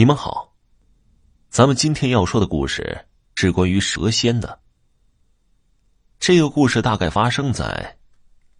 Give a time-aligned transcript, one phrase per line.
[0.00, 0.50] 你们好，
[1.50, 3.04] 咱们今天要说的故事
[3.34, 4.58] 是关于蛇仙的。
[6.18, 7.98] 这个故事大概发生在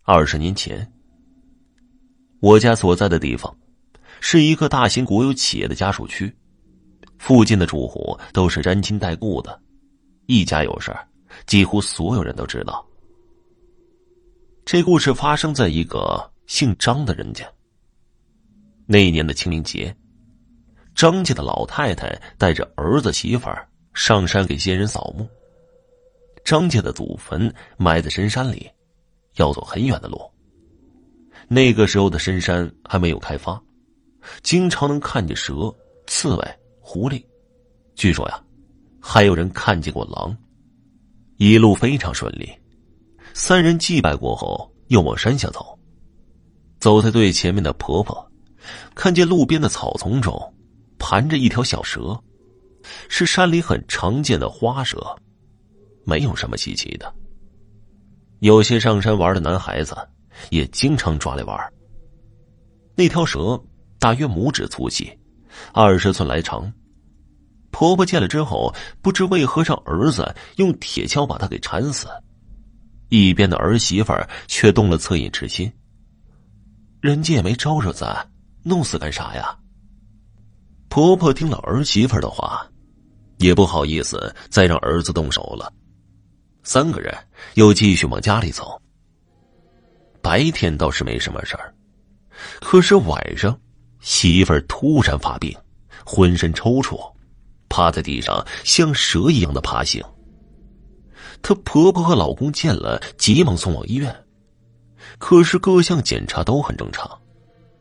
[0.03, 0.87] 二十年前。
[2.41, 3.57] 我家所在的地方
[4.21, 6.31] 是一个大型国有企业的家属区，
[7.17, 9.59] 附近的住户都是沾亲带故的，
[10.27, 11.09] 一家有事儿，
[11.47, 12.87] 几乎所有人都知道。
[14.67, 17.51] 这故事发生在一个姓张的人家。
[18.85, 19.97] 那一年的清明节。
[21.01, 25.27] 张家的老太太带着儿子媳妇儿上山给先人扫墓。
[26.45, 28.71] 张家的祖坟埋在深山里，
[29.37, 30.21] 要走很远的路。
[31.49, 33.59] 那个时候的深山还没有开发，
[34.43, 35.75] 经常能看见蛇、
[36.07, 37.25] 刺猬、狐狸。
[37.95, 38.39] 据说呀，
[39.01, 40.37] 还有人看见过狼。
[41.39, 42.53] 一路非常顺利，
[43.33, 45.79] 三人祭拜过后，又往山下走。
[46.79, 48.31] 走在最前面的婆婆，
[48.95, 50.39] 看见路边的草丛中。
[51.11, 52.17] 盘着一条小蛇，
[53.09, 55.05] 是山里很常见的花蛇，
[56.05, 57.13] 没有什么稀奇的。
[58.39, 59.97] 有些上山玩的男孩子
[60.51, 61.73] 也经常抓来玩。
[62.95, 63.61] 那条蛇
[63.99, 65.11] 大约拇指粗细，
[65.73, 66.73] 二十寸来长。
[67.73, 72.07] 婆婆见了之后，不知为何让儿子用铁锹把它给缠死，
[73.09, 74.15] 一边的儿媳妇
[74.47, 75.73] 却动了恻隐之心。
[77.01, 78.31] 人家也没招惹咱，
[78.63, 79.57] 弄死干啥呀？
[80.91, 82.69] 婆婆听了儿媳妇的话，
[83.39, 85.73] 也不好意思再让儿子动手了。
[86.65, 87.17] 三个人
[87.55, 88.79] 又继续往家里走。
[90.21, 91.73] 白天倒是没什么事儿，
[92.61, 93.57] 可是晚上，
[94.01, 95.57] 媳妇突然发病，
[96.05, 97.11] 浑身抽搐，
[97.69, 100.05] 趴在地上像蛇一样的爬行。
[101.41, 104.13] 她婆婆和老公见了，急忙送往医院，
[105.21, 107.09] 可是各项检查都很正常，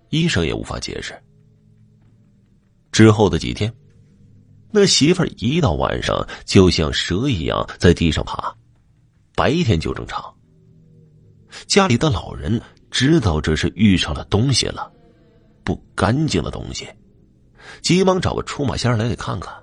[0.10, 1.20] 医生也无法解释。
[2.92, 3.74] 之后的几天，
[4.72, 8.56] 那媳妇儿一到晚上就像蛇一样在地上爬，
[9.36, 10.24] 白天就正常。
[11.66, 14.92] 家里的老人知道这是遇上了东西了，
[15.64, 16.88] 不干净的东西，
[17.82, 19.54] 急忙找个出马仙来给看看。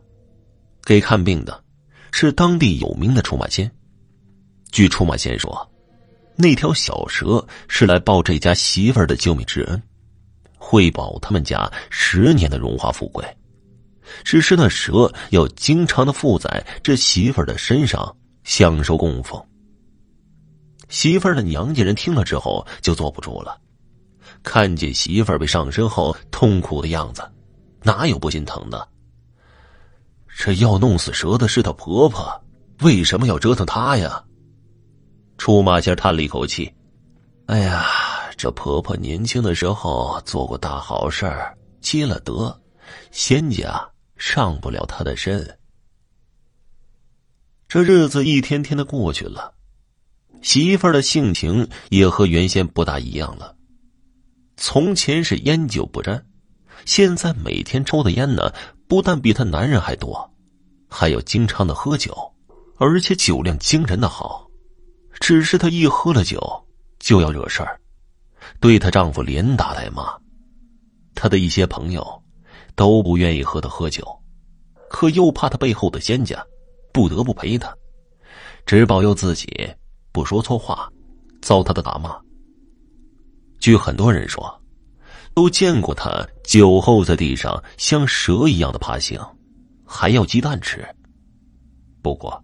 [0.85, 1.65] 给看病的
[2.13, 3.71] 是当地有名的出马仙。
[4.71, 5.69] 据出马仙说，
[6.37, 9.83] 那条小蛇是来报这家媳妇儿的救命之恩。
[10.59, 13.25] 会保他们家十年的荣华富贵，
[14.25, 19.41] 只是那蛇要经常的附在这媳妇儿的身上享受供奉。
[20.89, 23.59] 媳妇儿的娘家人听了之后就坐不住了，
[24.43, 27.23] 看见媳妇儿被上身后痛苦的样子，
[27.83, 28.89] 哪有不心疼的？
[30.39, 32.45] 这要弄死蛇的是她婆婆，
[32.83, 34.23] 为什么要折腾她呀？
[35.39, 36.73] 出马仙叹了一口气
[37.47, 37.85] ：“哎呀。”
[38.37, 42.61] 这婆婆年轻的时候做过大好事儿，积了德，
[43.11, 45.59] 仙家上不了她的身。
[47.67, 49.55] 这日子一天天的过去了，
[50.43, 53.57] 媳妇儿的性情也和原先不大一样了。
[54.59, 56.25] 从前是烟酒不沾，
[56.85, 58.53] 现在每天抽的烟呢，
[58.87, 60.31] 不但比她男人还多，
[60.89, 62.15] 还要经常的喝酒，
[62.77, 64.47] 而且酒量惊人的好。
[65.21, 66.39] 只是她一喝了酒，
[66.99, 67.81] 就要惹事儿。
[68.61, 70.17] 对她丈夫连打带骂，
[71.15, 72.23] 她的一些朋友
[72.75, 74.07] 都不愿意和她喝酒，
[74.89, 76.45] 可又怕她背后的仙家，
[76.93, 77.75] 不得不陪她，
[78.65, 79.69] 只保佑自己
[80.13, 80.91] 不说错话，
[81.41, 82.17] 遭她的打骂。
[83.59, 84.63] 据很多人说，
[85.35, 89.21] 都见过她酒后在地上像蛇一样的爬行，
[89.85, 90.87] 还要鸡蛋吃。
[92.03, 92.43] 不过，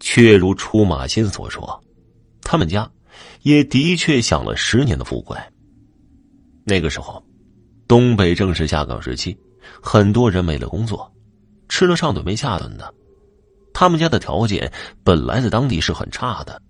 [0.00, 1.82] 确如出马仙所说，
[2.42, 2.90] 他们家。
[3.42, 5.36] 也的确享了十年的富贵。
[6.64, 7.22] 那个时候，
[7.88, 9.36] 东北正是下岗时期，
[9.82, 11.10] 很多人没了工作，
[11.68, 12.94] 吃了上顿没下顿的。
[13.72, 14.70] 他们家的条件
[15.02, 16.60] 本来在当地是很差的，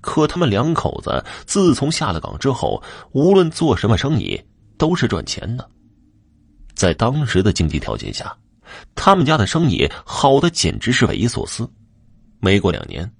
[0.00, 2.82] 可他们两口子自从下了岗之后，
[3.12, 4.40] 无论做什么生意
[4.78, 5.68] 都是赚钱的。
[6.74, 8.36] 在当时的经济条件下，
[8.94, 11.68] 他们家的生意好的简直是匪夷所思。
[12.38, 13.10] 没过两年。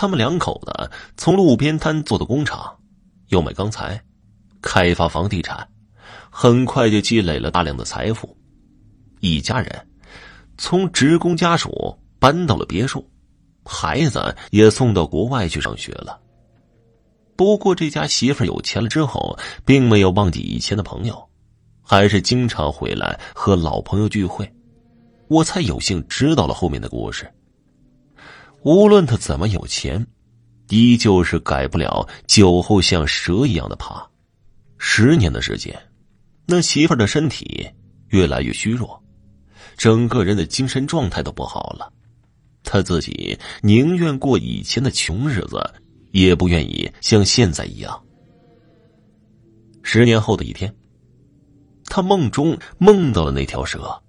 [0.00, 2.72] 他们两口子从路边摊做的工厂，
[3.30, 4.00] 又卖钢材，
[4.62, 5.68] 开发房地产，
[6.30, 8.36] 很快就积累了大量的财富。
[9.18, 9.88] 一家人
[10.56, 13.04] 从职工家属搬到了别墅，
[13.64, 16.20] 孩子也送到国外去上学了。
[17.34, 21.28] 不过这家媳妇有钱了之后，并没有忘记以前的朋友，
[21.82, 24.48] 还是经常回来和老朋友聚会。
[25.26, 27.28] 我才有幸知道了后面的故事。
[28.62, 30.06] 无论他怎么有钱，
[30.68, 34.06] 依旧是改不了酒后像蛇一样的爬。
[34.78, 35.76] 十年的时间，
[36.46, 37.68] 那媳妇儿的身体
[38.08, 39.02] 越来越虚弱，
[39.76, 41.92] 整个人的精神状态都不好了。
[42.64, 45.58] 他自己宁愿过以前的穷日子，
[46.10, 48.04] 也不愿意像现在一样。
[49.82, 50.74] 十年后的一天，
[51.86, 54.02] 他梦中梦到了那条蛇，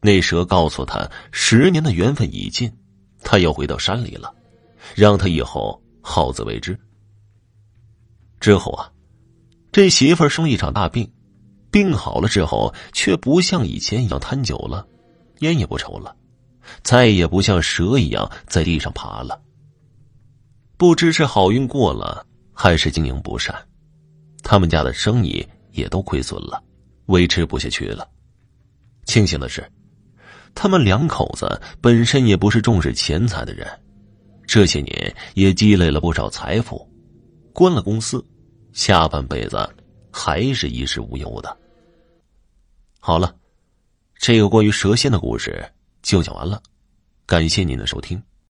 [0.00, 2.72] 那蛇告诉他，十年的缘分已尽，
[3.30, 4.34] 他要回到山里了，
[4.94, 6.74] 让他以后好自为之。
[8.40, 8.90] 之后啊，
[9.70, 11.12] 这媳妇儿生一场大病，
[11.70, 14.88] 病好了之后，却不像以前一样贪酒了，
[15.40, 16.16] 烟也不抽了，
[16.82, 19.38] 再也不像蛇一样在地上爬了。
[20.78, 23.54] 不知是好运过了，还是经营不善，
[24.42, 26.62] 他们家的生意也都亏损了，
[27.08, 28.08] 维持不下去了。
[29.04, 29.70] 庆幸的是，
[30.54, 33.66] 他们两口子本身也不是重视钱财的人，
[34.46, 36.88] 这些年也积累了不少财富。
[37.52, 38.24] 关了公司，
[38.72, 39.68] 下半辈子
[40.12, 41.56] 还是衣食无忧的。
[43.00, 43.34] 好了，
[44.16, 45.64] 这个关于蛇仙的故事
[46.02, 46.62] 就讲完了，
[47.26, 48.20] 感谢您的收听。